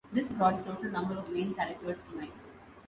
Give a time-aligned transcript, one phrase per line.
[0.11, 2.31] This brought the total number of main characters to nine.